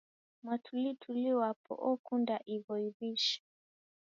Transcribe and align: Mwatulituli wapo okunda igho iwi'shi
Mwatulituli 0.43 1.23
wapo 1.39 1.73
okunda 1.91 2.35
igho 2.55 2.73
iwi'shi 2.87 3.37